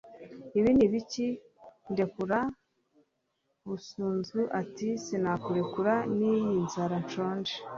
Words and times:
ibi 0.57 0.69
ni 0.75 0.83
ibiki?... 0.85 1.27
ndekura. 1.91 2.39
busunzu 3.67 4.41
iti 4.61 4.89
sinakurekura 5.03 5.93
n'iyi 6.17 6.55
nzara 6.65 6.95
nshonje 7.05 7.53